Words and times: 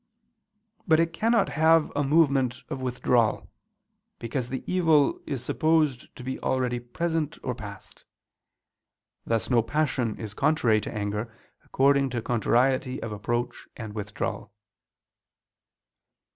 _But 0.87 0.99
it 0.99 1.13
cannot 1.13 1.49
have 1.49 1.91
a 1.95 2.03
movement 2.03 2.63
of 2.71 2.81
withdrawal: 2.81 3.51
because 4.17 4.49
the 4.49 4.63
evil 4.65 5.21
is 5.27 5.43
supposed 5.45 6.15
to 6.15 6.23
be 6.23 6.39
already 6.39 6.79
present 6.79 7.37
or 7.43 7.53
past. 7.53 8.03
Thus 9.27 9.51
no 9.51 9.61
passion 9.61 10.17
is 10.17 10.33
contrary 10.33 10.81
to 10.81 10.91
anger 10.91 11.31
according 11.63 12.09
to 12.09 12.21
contrariety 12.23 12.99
of 12.99 13.11
approach 13.11 13.67
and 13.77 13.93
withdrawal. 13.93 14.51